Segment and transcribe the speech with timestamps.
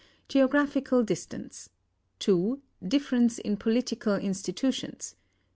[0.27, 1.69] "Geographical distance;
[2.17, 2.59] 2.
[2.87, 5.17] Difference in political institutions; 3.